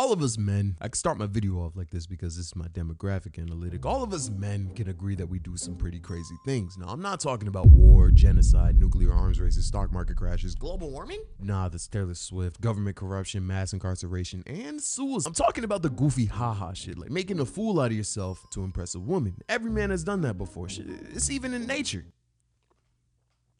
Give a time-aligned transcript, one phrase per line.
[0.00, 2.68] all of us men, I start my video off like this because this is my
[2.68, 3.84] demographic analytic.
[3.84, 6.78] All of us men can agree that we do some pretty crazy things.
[6.78, 11.22] Now, I'm not talking about war, genocide, nuclear arms races, stock market crashes, global warming.
[11.38, 15.28] Nah, that's Taylor Swift, government corruption, mass incarceration, and suicide.
[15.28, 18.64] I'm talking about the goofy haha shit, like making a fool out of yourself to
[18.64, 19.36] impress a woman.
[19.50, 20.68] Every man has done that before.
[20.70, 22.06] It's even in nature.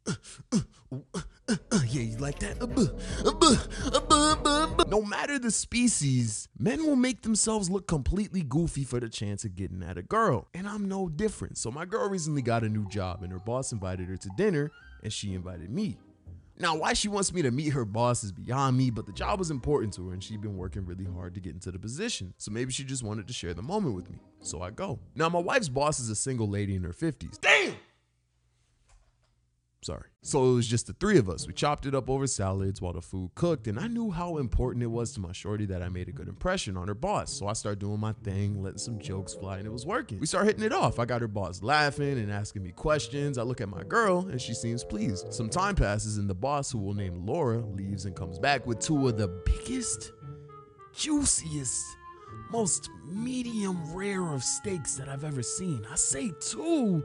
[0.09, 0.15] yeah,
[2.01, 2.61] you like that?
[4.91, 9.55] No matter the species, men will make themselves look completely goofy for the chance of
[9.55, 10.49] getting at a girl.
[10.53, 11.59] And I'm no different.
[11.59, 14.73] So my girl recently got a new job and her boss invited her to dinner
[15.05, 15.97] and she invited me.
[16.59, 19.39] Now, why she wants me to meet her boss is beyond me, but the job
[19.39, 22.35] was important to her and she'd been working really hard to get into the position.
[22.37, 24.19] So maybe she just wanted to share the moment with me.
[24.41, 24.99] So I go.
[25.15, 27.41] Now, my wife's boss is a single lady in her 50s.
[27.41, 27.77] Damn!
[29.83, 30.05] Sorry.
[30.23, 31.47] So it was just the three of us.
[31.47, 34.83] We chopped it up over salads while the food cooked, and I knew how important
[34.83, 37.33] it was to my shorty that I made a good impression on her boss.
[37.33, 40.21] So I started doing my thing, letting some jokes fly, and it was working.
[40.21, 40.99] We started hitting it off.
[40.99, 43.39] I got her boss laughing and asking me questions.
[43.39, 45.33] I look at my girl, and she seems pleased.
[45.33, 48.81] Some time passes, and the boss, who will name Laura, leaves and comes back with
[48.81, 50.13] two of the biggest,
[50.95, 51.83] juiciest,
[52.51, 55.87] most medium rare of steaks that I've ever seen.
[55.91, 57.03] I say two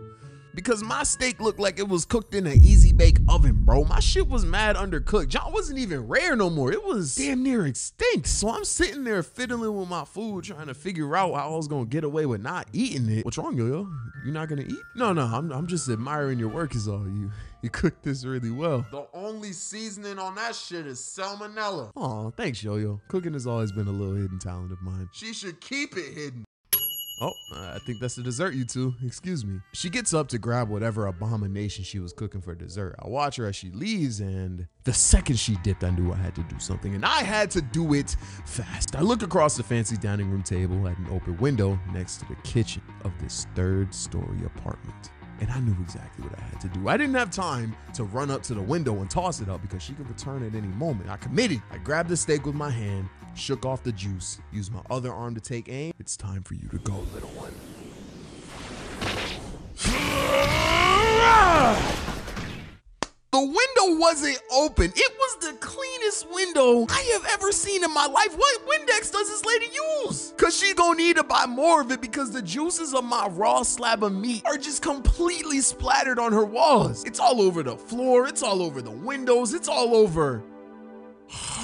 [0.55, 3.83] because my steak looked like it was cooked in an easy bake oven, bro.
[3.83, 5.27] My shit was mad undercooked.
[5.27, 6.71] John wasn't even rare no more.
[6.71, 8.27] It was damn near extinct.
[8.27, 11.67] So I'm sitting there fiddling with my food, trying to figure out how I was
[11.67, 13.25] gonna get away with not eating it.
[13.25, 13.87] What's wrong, yo yo?
[14.23, 14.79] You're not gonna eat?
[14.95, 15.23] No, no.
[15.23, 16.73] I'm, I'm just admiring your work.
[16.75, 17.31] Is all you.
[17.61, 18.85] You cooked this really well.
[18.91, 21.91] The only seasoning on that shit is salmonella.
[21.95, 23.01] Aw, thanks, Yo Yo.
[23.07, 25.09] Cooking has always been a little hidden talent of mine.
[25.13, 26.45] She should keep it hidden.
[27.21, 28.93] Oh, I think that's the dessert, you two.
[29.05, 29.59] Excuse me.
[29.71, 32.95] She gets up to grab whatever abomination she was cooking for dessert.
[32.99, 36.35] I watch her as she leaves, and the second she dipped, I knew I had
[36.35, 38.95] to do something, and I had to do it fast.
[38.97, 42.35] I look across the fancy dining room table at an open window next to the
[42.43, 45.11] kitchen of this third story apartment.
[45.41, 46.87] And I knew exactly what I had to do.
[46.87, 49.83] I didn't have time to run up to the window and toss it up because
[49.83, 51.09] she could return at any moment.
[51.09, 51.61] I committed.
[51.71, 55.35] I grabbed the steak with my hand, shook off the juice, used my other arm
[55.35, 55.93] to take aim.
[55.99, 57.53] It's time for you to go, little one.
[63.31, 63.41] The
[63.85, 64.91] window wasn't open.
[64.95, 68.35] It was the cleanest window I have ever seen in my life.
[68.37, 69.67] What Windex does this lady
[70.05, 70.33] use?
[70.37, 73.63] Cause she gonna need to buy more of it because the juices of my raw
[73.63, 77.03] slab of meat are just completely splattered on her walls.
[77.05, 80.43] It's all over the floor, it's all over the windows, it's all over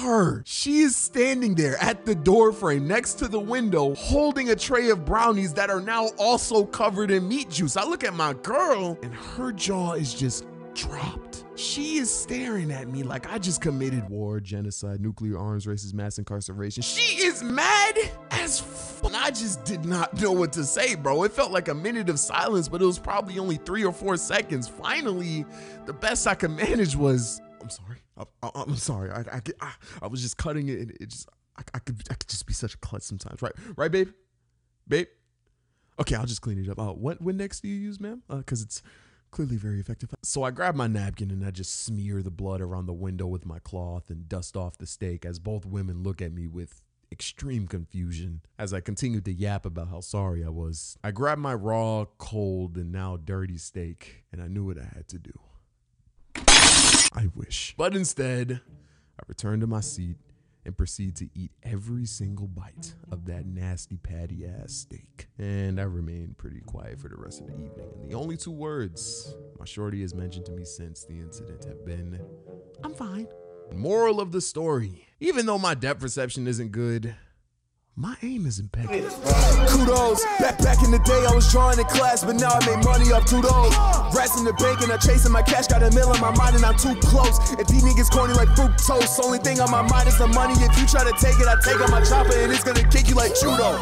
[0.00, 0.42] her.
[0.44, 4.90] She is standing there at the door frame next to the window holding a tray
[4.90, 7.76] of brownies that are now also covered in meat juice.
[7.76, 10.44] I look at my girl and her jaw is just
[10.74, 11.31] dropped.
[11.62, 16.18] She is staring at me like I just committed war, genocide, nuclear arms races, mass
[16.18, 16.82] incarceration.
[16.82, 17.98] She is mad
[18.32, 18.62] as
[19.22, 21.22] I just did not know what to say, bro.
[21.22, 24.16] It felt like a minute of silence, but it was probably only three or four
[24.16, 24.66] seconds.
[24.66, 25.46] Finally,
[25.86, 27.98] the best I could manage was, I'm sorry.
[28.16, 29.10] I, am sorry.
[29.12, 30.80] I, I, I, I, was just cutting it.
[30.80, 33.52] And it just, I, I, could, I could just be such a klutz sometimes, right?
[33.76, 34.08] Right, babe?
[34.88, 35.06] Babe?
[36.00, 36.80] Okay, I'll just clean it up.
[36.80, 38.22] Uh, what Windex do you use, ma'am?
[38.28, 38.82] Because uh, it's
[39.32, 40.10] clearly very effective.
[40.22, 43.44] So I grab my napkin and I just smear the blood around the window with
[43.44, 47.66] my cloth and dust off the steak as both women look at me with extreme
[47.66, 50.96] confusion as I continued to yap about how sorry I was.
[51.02, 55.08] I grabbed my raw, cold, and now dirty steak and I knew what I had
[55.08, 55.32] to do.
[57.14, 57.74] I wish.
[57.76, 58.60] But instead,
[59.18, 60.16] I returned to my seat
[60.64, 65.28] and proceed to eat every single bite of that nasty patty ass steak.
[65.38, 67.88] And I remained pretty quiet for the rest of the evening.
[68.00, 71.84] And the only two words my shorty has mentioned to me since the incident have
[71.84, 72.20] been,
[72.84, 73.28] I'm fine.
[73.72, 77.14] Moral of the story even though my depth perception isn't good,
[77.94, 79.10] my aim is impeccable.
[79.68, 80.24] Kudos.
[80.40, 83.12] Back back in the day, I was drawing in class, but now I make money
[83.12, 83.74] off two those.
[84.16, 85.66] Rats in the bank and I'm chasing my cash.
[85.66, 87.38] Got a mill on my mind and I'm too close.
[87.52, 89.20] And these niggas corny like fructose.
[89.22, 90.54] Only thing on my mind is the money.
[90.64, 93.08] If you try to take it, I take out my chopper and it's gonna kick
[93.08, 93.76] you like judo.